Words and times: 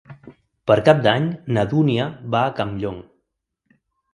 Per 0.69 0.77
Cap 0.87 1.03
d'Any 1.03 1.27
na 1.57 1.65
Dúnia 1.75 2.09
va 2.37 2.41
a 2.47 2.57
Campllong. 2.61 2.99